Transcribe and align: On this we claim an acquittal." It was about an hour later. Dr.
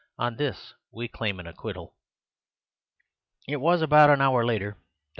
On 0.17 0.35
this 0.35 0.73
we 0.89 1.07
claim 1.07 1.39
an 1.39 1.45
acquittal." 1.45 1.93
It 3.47 3.57
was 3.57 3.83
about 3.83 4.09
an 4.09 4.19
hour 4.19 4.43
later. 4.43 4.71
Dr. 4.71 4.81